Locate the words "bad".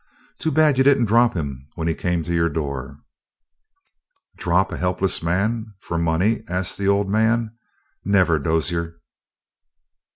0.51-0.79